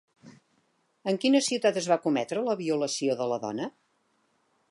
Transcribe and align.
En 1.11 1.19
quina 1.25 1.41
ciutat 1.49 1.77
es 1.83 1.89
va 1.91 1.99
cometre 2.07 2.45
la 2.49 2.57
violació 2.63 3.21
de 3.23 3.31
la 3.35 3.39
dona? 3.47 3.71